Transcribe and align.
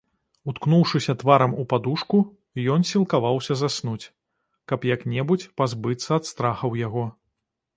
Уткнуўшыся 0.51 1.13
тварам 1.23 1.51
у 1.63 1.65
падушку, 1.73 2.17
ён 2.77 2.87
сілкаваўся 2.91 3.59
заснуць, 3.61 4.09
каб 4.73 4.79
як-небудзь 4.95 5.49
пазбыцца 5.63 6.09
ад 6.21 6.33
страхаў 6.33 6.71
яго. 6.87 7.05